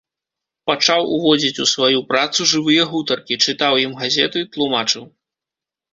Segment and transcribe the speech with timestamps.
[0.69, 5.03] Пачаў уводзіць у сваю працу жывыя гутаркі, чытаў ім газеты, тлумачыў.